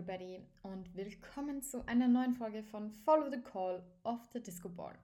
[0.00, 4.98] Everybody und willkommen zu einer neuen Folge von Follow the Call of the Disco Ball.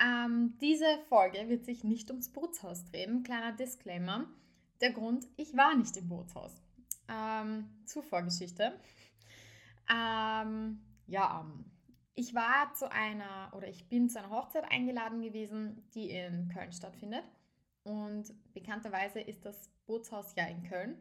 [0.00, 3.22] Ähm, diese Folge wird sich nicht ums Bootshaus drehen.
[3.22, 4.26] Kleiner Disclaimer.
[4.80, 6.50] Der Grund, ich war nicht im Bootshaus.
[7.08, 8.80] Ähm, zur Vorgeschichte.
[9.88, 11.66] Ähm, ja, ähm,
[12.16, 16.72] ich war zu einer oder ich bin zu einer Hochzeit eingeladen gewesen, die in Köln
[16.72, 17.22] stattfindet.
[17.84, 20.96] Und bekannterweise ist das Bootshaus ja in Köln.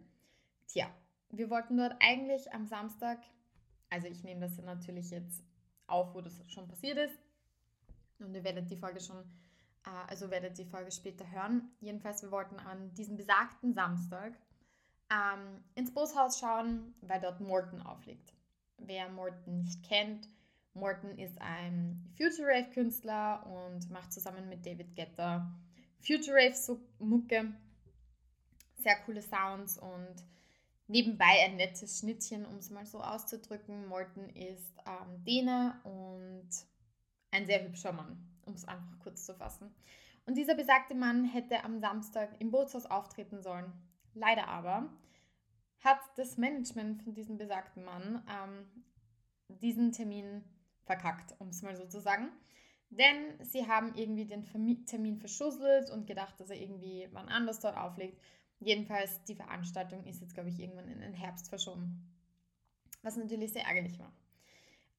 [0.68, 0.92] Tja,
[1.30, 3.20] wir wollten dort eigentlich am Samstag,
[3.90, 5.44] also ich nehme das natürlich jetzt
[5.88, 7.18] auf, wo das schon passiert ist.
[8.20, 9.18] Und ihr werdet die Folge schon,
[9.86, 11.70] äh, also werdet die Folge später hören.
[11.80, 14.34] Jedenfalls, wir wollten an diesem besagten Samstag
[15.12, 18.34] ähm, ins Bootshaus schauen, weil dort Morton aufliegt.
[18.78, 20.28] Wer Morton nicht kennt,
[20.74, 25.52] Morton ist ein Future Rave Künstler und macht zusammen mit David Getter
[26.00, 27.54] Future Rave Mucke.
[28.76, 30.24] Sehr coole Sounds und
[30.88, 33.88] nebenbei ein nettes Schnittchen, um es mal so auszudrücken.
[33.88, 36.50] Morton ist ähm, Däne und
[37.32, 39.74] ein sehr hübscher Mann, um es einfach kurz zu fassen.
[40.26, 43.72] Und dieser besagte Mann hätte am Samstag im Bootshaus auftreten sollen.
[44.14, 44.90] Leider aber
[45.84, 48.84] hat das Management von diesem besagten Mann ähm,
[49.48, 50.44] diesen Termin
[50.84, 52.30] verkackt, um es mal so zu sagen.
[52.90, 54.46] Denn sie haben irgendwie den
[54.86, 58.22] Termin verschusselt und gedacht, dass er irgendwie wann anders dort auflegt.
[58.60, 62.14] Jedenfalls, die Veranstaltung ist jetzt, glaube ich, irgendwann in den Herbst verschoben.
[63.04, 64.12] Was natürlich sehr ärgerlich war.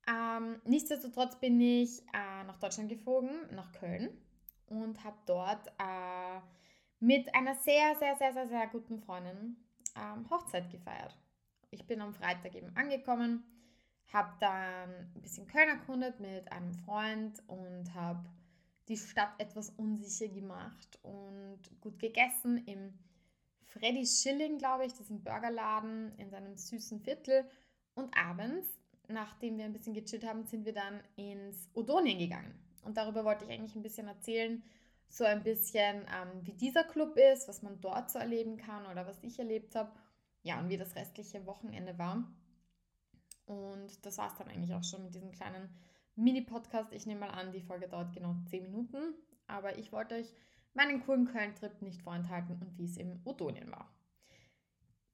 [0.09, 4.11] Ähm, nichtsdestotrotz bin ich äh, nach Deutschland geflogen, nach Köln
[4.67, 6.41] und habe dort äh,
[7.01, 9.57] mit einer sehr, sehr, sehr, sehr, sehr guten Freundin
[9.97, 11.17] ähm, Hochzeit gefeiert.
[11.71, 13.45] Ich bin am Freitag eben angekommen,
[14.13, 18.25] habe dann ein bisschen Köln erkundet mit einem Freund und habe
[18.89, 22.99] die Stadt etwas unsicher gemacht und gut gegessen im
[23.69, 27.49] Freddy Schilling, glaube ich, das ist ein Burgerladen in seinem süßen Viertel.
[27.95, 28.67] Und abends,
[29.09, 32.55] nachdem wir ein bisschen gechillt haben, sind wir dann ins Odonien gegangen.
[32.83, 34.63] Und darüber wollte ich eigentlich ein bisschen erzählen,
[35.09, 39.07] so ein bisschen, ähm, wie dieser Club ist, was man dort so erleben kann oder
[39.07, 39.93] was ich erlebt habe.
[40.43, 42.25] Ja, und wie das restliche Wochenende war.
[43.47, 45.69] Und das war es dann eigentlich auch schon mit diesem kleinen
[46.17, 46.93] Mini-Podcast.
[46.93, 49.15] Ich nehme mal an, die Folge dauert genau 10 Minuten.
[49.47, 50.33] Aber ich wollte euch
[50.75, 53.91] meinen coolen Köln-Trip nicht vorenthalten und wie es im Odonien war.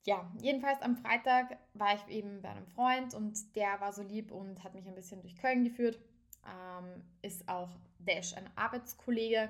[0.07, 4.31] Ja, jedenfalls am Freitag war ich eben bei einem Freund und der war so lieb
[4.31, 5.99] und hat mich ein bisschen durch Köln geführt.
[6.47, 9.49] Ähm, ist auch Dash ein Arbeitskollege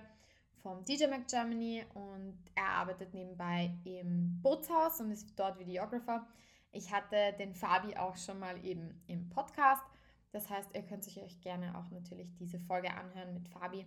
[0.63, 6.27] vom DJ Mac Germany und er arbeitet nebenbei im Bootshaus und ist dort Videographer.
[6.71, 9.85] Ich hatte den Fabi auch schon mal eben im Podcast.
[10.31, 13.87] Das heißt, ihr könnt euch gerne auch natürlich diese Folge anhören mit Fabi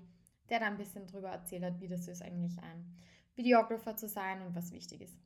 [0.50, 2.96] der da ein bisschen drüber erzählt hat, wie das ist, eigentlich ein
[3.36, 5.18] Videographer zu sein und was wichtig ist.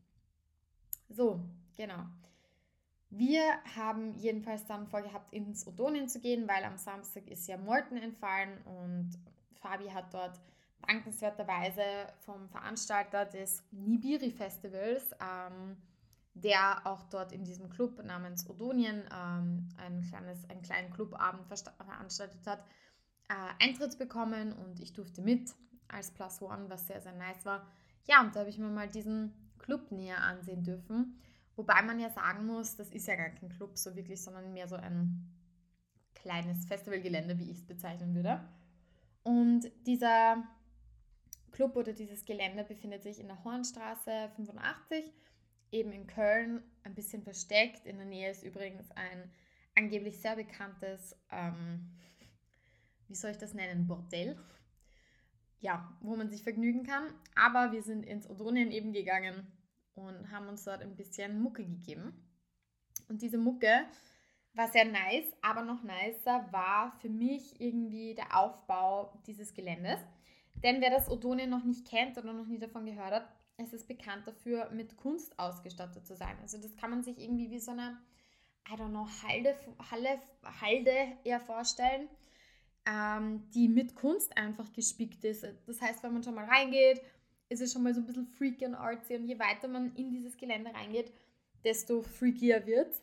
[1.10, 1.42] So,
[1.76, 2.06] genau.
[3.10, 3.44] Wir
[3.76, 8.62] haben jedenfalls dann vorgehabt, ins Odonien zu gehen, weil am Samstag ist ja Morten entfallen
[8.62, 9.12] und
[9.60, 10.40] Fabi hat dort
[10.88, 11.84] dankenswerterweise
[12.20, 15.78] vom Veranstalter des Nibiri Festivals, ähm,
[16.34, 22.48] der auch dort in diesem Club namens Odonien ähm, ein kleines, einen kleinen Clubabend veranstaltet
[22.48, 22.64] hat,
[23.32, 25.54] äh, Eintritt bekommen und ich durfte mit
[25.88, 27.66] als Plus One, was sehr, sehr nice war.
[28.08, 31.20] Ja, und da habe ich mir mal diesen Club näher ansehen dürfen.
[31.56, 34.68] Wobei man ja sagen muss, das ist ja gar kein Club so wirklich, sondern mehr
[34.68, 35.30] so ein
[36.16, 38.42] kleines Festivalgelände, wie ich es bezeichnen würde.
[39.24, 40.44] Und dieser
[41.52, 45.14] Club oder dieses Gelände befindet sich in der Hornstraße 85,
[45.72, 47.86] eben in Köln, ein bisschen versteckt.
[47.86, 49.32] In der Nähe ist übrigens ein
[49.76, 51.92] angeblich sehr bekanntes ähm,
[53.12, 54.38] wie soll ich das nennen, Bordell.
[55.60, 57.14] Ja, wo man sich vergnügen kann.
[57.36, 59.46] Aber wir sind ins Odonien eben gegangen
[59.96, 62.14] und haben uns dort ein bisschen Mucke gegeben.
[63.10, 63.86] Und diese Mucke
[64.54, 70.00] war sehr nice, aber noch nicer war für mich irgendwie der Aufbau dieses Geländes.
[70.56, 73.28] Denn wer das Odonien noch nicht kennt oder noch nie davon gehört hat,
[73.58, 76.38] es ist bekannt dafür, mit Kunst ausgestattet zu sein.
[76.42, 77.98] Also das kann man sich irgendwie wie so eine,
[78.70, 79.56] I don't know, Halde,
[79.92, 80.22] Halle,
[80.62, 82.08] Halde eher vorstellen
[82.86, 85.46] ähm, die mit Kunst einfach gespickt ist.
[85.68, 87.02] Das heißt, wenn man schon mal reingeht,
[87.50, 90.10] ist es schon mal so ein bisschen freaky und artsy und je weiter man in
[90.10, 91.12] dieses Gelände reingeht,
[91.64, 92.94] desto freakier wird.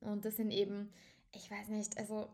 [0.00, 0.92] Und das sind eben,
[1.32, 2.28] ich weiß nicht, also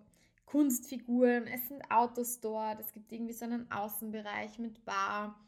[0.47, 5.39] Kunstfiguren, es sind Autos dort, es gibt irgendwie so einen Außenbereich mit Bar.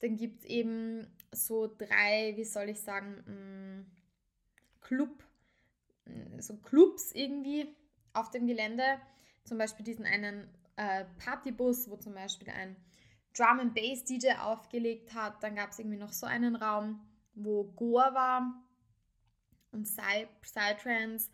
[0.00, 3.86] Dann gibt es eben so drei, wie soll ich sagen, mm,
[4.80, 5.22] Club,
[6.06, 7.68] mm, so Clubs irgendwie
[8.12, 9.00] auf dem Gelände
[9.44, 12.76] zum Beispiel diesen einen äh, Partybus, wo zum Beispiel ein
[13.36, 15.42] Drum and Bass DJ aufgelegt hat.
[15.42, 17.00] Dann gab es irgendwie noch so einen Raum,
[17.34, 18.64] wo Goa war.
[19.72, 19.86] und
[20.42, 21.30] Psytrance.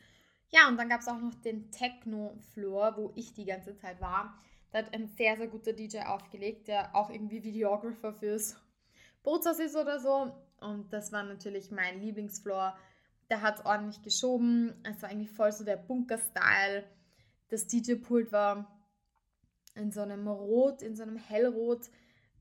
[0.50, 4.38] Ja, und dann gab es auch noch den Techno-Floor, wo ich die ganze Zeit war.
[4.70, 8.56] Da hat ein sehr, sehr guter DJ aufgelegt, der auch irgendwie Videographer fürs
[9.22, 10.32] Bootshaus ist oder so.
[10.60, 12.76] Und das war natürlich mein Lieblingsfloor.
[13.30, 14.74] Der hat ordentlich geschoben.
[14.84, 16.84] Es war eigentlich voll so der Bunker-Style.
[17.48, 18.76] Das DJ-Pult war
[19.75, 21.90] in so einem Rot, in so einem Hellrot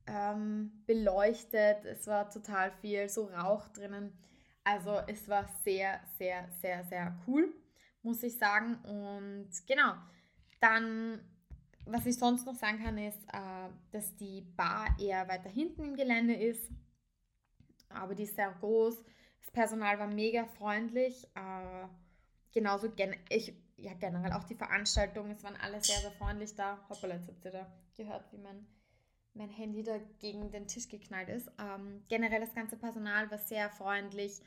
[0.07, 1.85] ähm, beleuchtet.
[1.85, 4.17] Es war total viel so Rauch drinnen.
[4.63, 7.53] Also es war sehr, sehr, sehr, sehr cool,
[8.01, 8.75] muss ich sagen.
[8.83, 9.93] Und genau,
[10.59, 11.19] dann,
[11.85, 15.95] was ich sonst noch sagen kann, ist, äh, dass die Bar eher weiter hinten im
[15.95, 16.71] Gelände ist.
[17.89, 19.03] Aber die ist sehr groß.
[19.41, 21.25] Das Personal war mega freundlich.
[21.35, 21.87] Äh,
[22.51, 25.29] genauso gen ich, ja, generell auch die Veranstaltung.
[25.31, 26.79] Es waren alle sehr, sehr freundlich da.
[26.89, 28.65] Hoppala, jetzt habt ihr da gehört, wie mein
[29.35, 31.51] mein Handy da gegen den Tisch geknallt ist.
[31.59, 34.41] Ähm, generell das ganze Personal war sehr freundlich.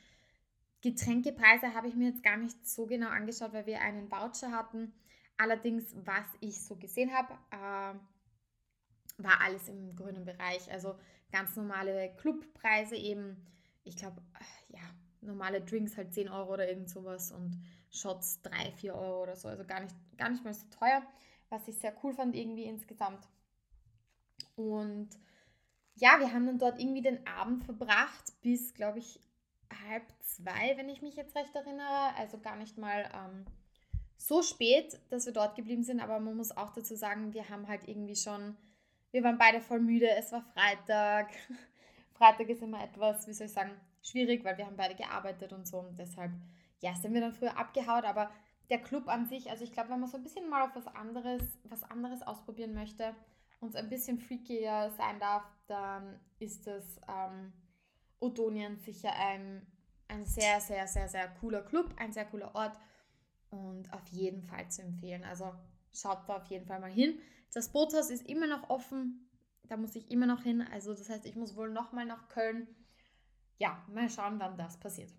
[0.80, 4.92] Getränkepreise habe ich mir jetzt gar nicht so genau angeschaut, weil wir einen Voucher hatten.
[5.36, 7.98] Allerdings, was ich so gesehen habe, äh,
[9.22, 10.70] war alles im grünen Bereich.
[10.70, 10.98] Also
[11.30, 13.46] ganz normale Clubpreise eben.
[13.84, 14.82] Ich glaube, äh, ja,
[15.20, 17.60] normale Drinks halt 10 Euro oder irgend sowas und
[17.90, 19.48] Shots 3, 4 Euro oder so.
[19.48, 21.02] Also gar nicht, gar nicht mal so teuer,
[21.48, 23.26] was ich sehr cool fand irgendwie insgesamt.
[24.56, 25.08] Und
[25.94, 29.20] ja, wir haben dann dort irgendwie den Abend verbracht bis, glaube ich,
[29.88, 32.14] halb zwei, wenn ich mich jetzt recht erinnere.
[32.16, 33.44] Also gar nicht mal ähm,
[34.16, 36.00] so spät, dass wir dort geblieben sind.
[36.00, 38.56] Aber man muss auch dazu sagen, wir haben halt irgendwie schon,
[39.10, 40.08] wir waren beide voll müde.
[40.10, 41.30] Es war Freitag.
[42.18, 43.72] Freitag ist immer etwas, wie soll ich sagen,
[44.02, 45.78] schwierig, weil wir haben beide gearbeitet und so.
[45.78, 46.32] Und deshalb,
[46.80, 48.04] ja, sind wir dann früher abgehaut.
[48.04, 48.30] Aber
[48.70, 50.86] der Club an sich, also ich glaube, wenn man so ein bisschen mal auf was
[50.88, 53.14] anderes, was anderes ausprobieren möchte,
[53.60, 57.52] und ein bisschen freakier sein darf, dann ist das ähm,
[58.20, 59.66] Odonien sicher ein,
[60.08, 62.78] ein sehr, sehr, sehr, sehr cooler Club, ein sehr cooler Ort
[63.50, 65.24] und auf jeden Fall zu empfehlen.
[65.24, 65.52] Also
[65.92, 67.18] schaut da auf jeden Fall mal hin.
[67.52, 69.27] Das Boothaus ist immer noch offen,
[69.68, 70.62] da muss ich immer noch hin.
[70.72, 72.68] Also das heißt, ich muss wohl nochmal nach Köln.
[73.58, 75.12] Ja, mal schauen, wann das passiert.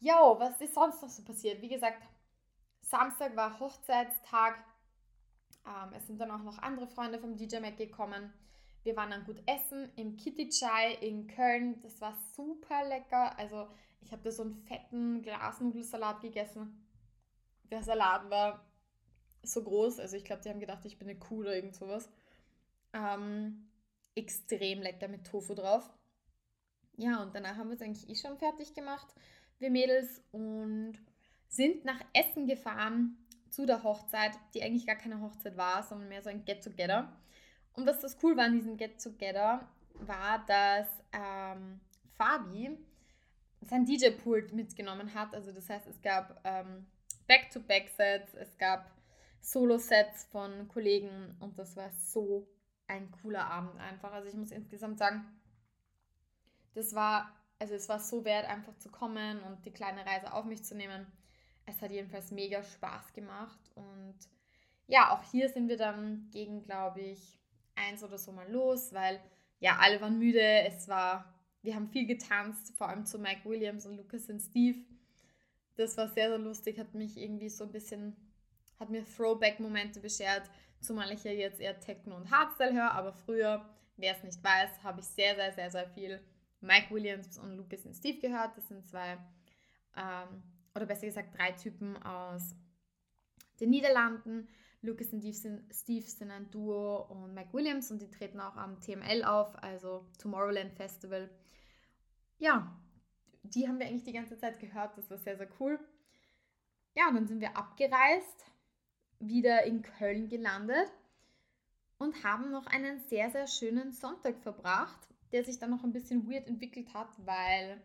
[0.00, 1.62] Jo, was ist sonst noch so passiert?
[1.62, 2.02] Wie gesagt,
[2.80, 4.64] Samstag war Hochzeitstag
[5.66, 8.32] ähm, es sind dann auch noch andere Freunde vom DJ Mac gekommen.
[8.82, 11.80] Wir waren dann gut essen im Kitty Chai in Köln.
[11.82, 13.38] Das war super lecker.
[13.38, 13.68] Also
[14.00, 16.88] ich habe da so einen fetten Glasnudelsalat gegessen.
[17.70, 18.66] Der Salat war
[19.42, 20.00] so groß.
[20.00, 22.10] Also ich glaube, die haben gedacht, ich bin eine Kuh oder irgend sowas.
[22.92, 23.70] Ähm,
[24.14, 25.88] extrem lecker mit Tofu drauf.
[26.96, 29.08] Ja, und danach haben wir es eigentlich eh schon fertig gemacht,
[29.58, 30.94] wir Mädels, und
[31.48, 33.16] sind nach Essen gefahren
[33.48, 37.12] zu der Hochzeit, die eigentlich gar keine Hochzeit war, sondern mehr so ein Get-Together.
[37.74, 41.80] Und was das cool war an diesem Get-Together, war, dass ähm,
[42.16, 42.78] Fabi
[43.60, 45.34] sein DJ-Pult mitgenommen hat.
[45.34, 46.86] Also das heißt, es gab ähm,
[47.26, 48.90] Back-to-Back-Sets, es gab
[49.40, 52.46] Solo-Sets von Kollegen und das war so
[52.92, 54.12] ein cooler Abend einfach.
[54.12, 55.24] Also ich muss insgesamt sagen,
[56.74, 60.44] das war, also es war so wert, einfach zu kommen und die kleine Reise auf
[60.44, 61.06] mich zu nehmen
[61.66, 63.60] es hat jedenfalls mega Spaß gemacht.
[63.74, 64.16] Und
[64.86, 67.38] ja, auch hier sind wir dann gegen, glaube ich,
[67.74, 69.20] eins oder so mal los, weil
[69.60, 70.40] ja, alle waren müde.
[70.40, 71.32] Es war,
[71.62, 74.78] wir haben viel getanzt, vor allem zu Mike Williams und Lucas und Steve.
[75.76, 78.16] Das war sehr, sehr lustig, hat mich irgendwie so ein bisschen,
[78.78, 80.50] hat mir Throwback-Momente beschert,
[80.82, 83.64] zumal ich ja jetzt eher Techno und Hardstyle höre, aber früher,
[83.96, 86.20] wer es nicht weiß, habe ich sehr, sehr, sehr, sehr viel
[86.60, 88.56] Mike Williams und Lucas und Steve gehört.
[88.56, 89.18] Das sind zwei
[89.96, 90.42] ähm,
[90.74, 92.54] oder besser gesagt drei Typen aus
[93.60, 94.48] den Niederlanden.
[94.80, 99.24] Lucas und Steve sind ein Duo und Mike Williams und die treten auch am TML
[99.24, 101.30] auf, also Tomorrowland Festival.
[102.38, 102.76] Ja,
[103.44, 105.78] die haben wir eigentlich die ganze Zeit gehört, das war sehr, sehr cool.
[106.94, 108.44] Ja, und dann sind wir abgereist,
[109.26, 110.90] wieder in Köln gelandet
[111.98, 114.98] und haben noch einen sehr, sehr schönen Sonntag verbracht,
[115.32, 117.80] der sich dann noch ein bisschen weird entwickelt hat, weil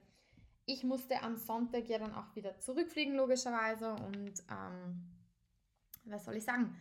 [0.66, 3.94] ich musste am Sonntag ja dann auch wieder zurückfliegen, logischerweise.
[3.94, 5.10] Und ähm,
[6.04, 6.76] was soll ich sagen?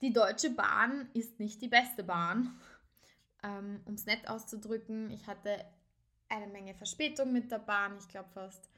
[0.00, 2.60] Die Deutsche Bahn ist nicht die beste Bahn.
[3.42, 5.64] Ähm, um es nett auszudrücken, ich hatte
[6.28, 7.96] eine Menge Verspätung mit der Bahn.
[7.98, 8.68] Ich glaube fast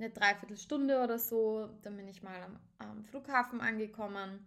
[0.00, 1.68] eine Dreiviertelstunde oder so.
[1.82, 4.46] Dann bin ich mal am, am Flughafen angekommen.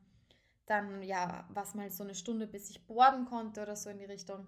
[0.66, 4.06] Dann, ja, was mal so eine Stunde, bis ich boarden konnte oder so in die
[4.06, 4.48] Richtung.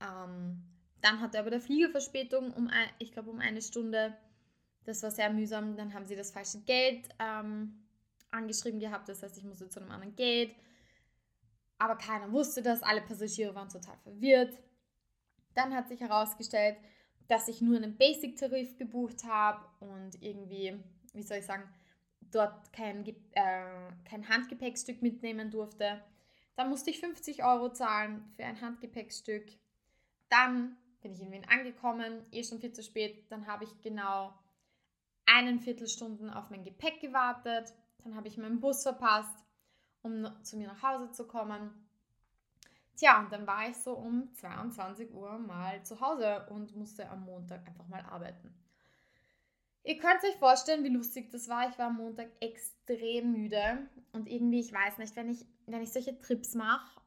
[0.00, 0.62] Ähm,
[1.00, 4.16] dann hatte aber der Flieger Verspätung um, ich glaube, um eine Stunde.
[4.84, 5.76] Das war sehr mühsam.
[5.76, 7.86] Dann haben sie das falsche Gate ähm,
[8.30, 9.08] angeschrieben gehabt.
[9.08, 10.54] Das heißt, ich musste zu einem anderen Gate.
[11.78, 12.82] Aber keiner wusste das.
[12.82, 14.58] Alle Passagiere waren total verwirrt.
[15.54, 16.76] Dann hat sich herausgestellt,
[17.28, 20.78] dass ich nur einen Basic-Tarif gebucht habe und irgendwie,
[21.12, 21.68] wie soll ich sagen,
[22.30, 26.02] dort kein, äh, kein Handgepäckstück mitnehmen durfte.
[26.56, 29.46] Dann musste ich 50 Euro zahlen für ein Handgepäckstück.
[30.28, 33.30] Dann bin ich in Wien angekommen, eh schon viel zu spät.
[33.30, 34.34] Dann habe ich genau
[35.26, 37.74] einen Viertelstunden auf mein Gepäck gewartet.
[38.02, 39.44] Dann habe ich meinen Bus verpasst,
[40.02, 41.87] um zu mir nach Hause zu kommen.
[42.98, 47.24] Tja, und dann war ich so um 22 Uhr mal zu Hause und musste am
[47.24, 48.52] Montag einfach mal arbeiten.
[49.84, 51.70] Ihr könnt euch vorstellen, wie lustig das war.
[51.70, 55.92] Ich war am Montag extrem müde und irgendwie, ich weiß nicht, wenn ich, wenn ich
[55.92, 57.00] solche Trips mache,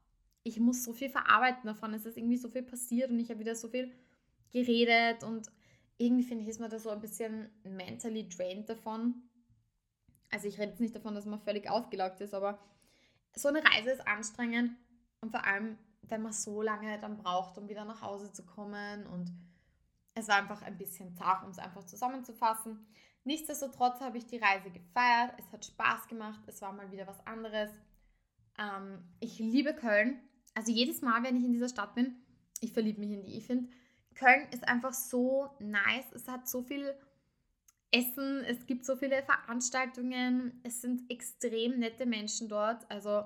[0.44, 1.94] ich muss so viel verarbeiten davon.
[1.94, 3.94] Es ist irgendwie so viel passiert und ich habe wieder so viel
[4.52, 5.52] geredet und
[5.98, 9.30] irgendwie finde ich, ist man da so ein bisschen mentally drained davon.
[10.30, 12.60] Also ich rede jetzt nicht davon, dass man völlig ausgelaugt ist, aber
[13.36, 14.72] so eine Reise ist anstrengend
[15.22, 19.06] und vor allem, wenn man so lange dann braucht, um wieder nach Hause zu kommen
[19.08, 19.32] und
[20.14, 22.86] es war einfach ein bisschen zart, um es einfach zusammenzufassen.
[23.24, 27.26] Nichtsdestotrotz habe ich die Reise gefeiert, es hat Spaß gemacht, es war mal wieder was
[27.26, 27.70] anderes.
[28.58, 30.20] Ähm, ich liebe Köln.
[30.54, 32.16] Also jedes Mal, wenn ich in dieser Stadt bin,
[32.60, 33.38] ich verliebe mich in die.
[33.38, 33.72] Ich finde,
[34.16, 36.12] Köln ist einfach so nice.
[36.14, 36.94] Es hat so viel
[37.92, 42.90] Essen, es gibt so viele Veranstaltungen, es sind extrem nette Menschen dort.
[42.90, 43.26] Also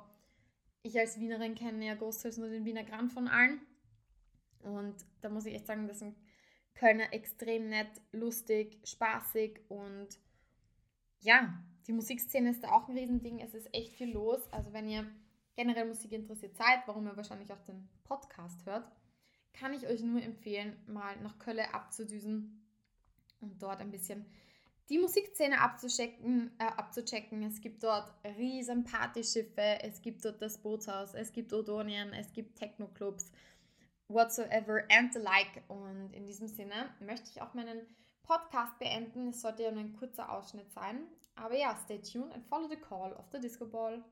[0.86, 3.60] ich als Wienerin kenne ja großteils nur den Wiener Grand von allen.
[4.62, 6.16] Und da muss ich echt sagen, das sind
[6.76, 10.10] Kölner extrem nett, lustig, spaßig und
[11.22, 13.40] ja, die Musikszene ist da auch ein Riesending.
[13.40, 14.52] Es ist echt viel los.
[14.52, 15.08] Also wenn ihr
[15.56, 18.92] generell Musik interessiert seid, warum ihr wahrscheinlich auch den Podcast hört,
[19.54, 22.68] kann ich euch nur empfehlen, mal nach Köln abzudüsen
[23.40, 24.26] und dort ein bisschen
[24.90, 27.44] die Musikszene abzuchecken, äh, abzuchecken.
[27.44, 32.58] Es gibt dort riesen Partyschiffe, es gibt dort das Bootshaus, es gibt Odonien, es gibt
[32.58, 33.32] Techno-Clubs,
[34.08, 35.64] whatsoever and the like.
[35.68, 37.82] Und in diesem Sinne möchte ich auch meinen
[38.24, 39.30] Podcast beenden.
[39.30, 41.08] Es sollte ja nur ein kurzer Ausschnitt sein.
[41.36, 44.04] Aber ja, stay tuned and follow the call of the Disco Ball.